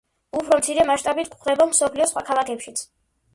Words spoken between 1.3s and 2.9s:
გვხვდება მსოფლიოს სხვა ქალაქებშიც.